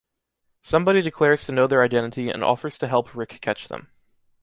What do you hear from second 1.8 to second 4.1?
identity and offers to help Ric catch them.